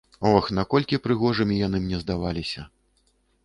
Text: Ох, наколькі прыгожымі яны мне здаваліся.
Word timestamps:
Ох, 0.29 0.45
наколькі 0.59 0.99
прыгожымі 1.05 1.59
яны 1.67 1.85
мне 1.87 1.97
здаваліся. 2.07 2.61